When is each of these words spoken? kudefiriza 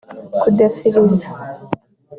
kudefiriza 0.41 1.29